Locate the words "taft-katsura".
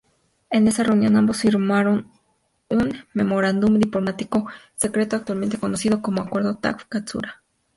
6.57-7.43